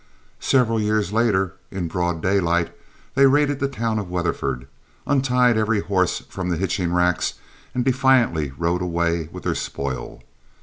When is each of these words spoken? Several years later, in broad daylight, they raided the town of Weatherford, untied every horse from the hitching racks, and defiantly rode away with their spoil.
Several 0.39 0.81
years 0.81 1.13
later, 1.13 1.53
in 1.69 1.87
broad 1.87 2.23
daylight, 2.23 2.75
they 3.13 3.27
raided 3.27 3.59
the 3.59 3.67
town 3.67 3.99
of 3.99 4.09
Weatherford, 4.09 4.67
untied 5.05 5.59
every 5.59 5.81
horse 5.81 6.17
from 6.21 6.49
the 6.49 6.57
hitching 6.57 6.91
racks, 6.91 7.35
and 7.75 7.85
defiantly 7.85 8.51
rode 8.57 8.81
away 8.81 9.29
with 9.31 9.43
their 9.43 9.53
spoil. 9.53 10.21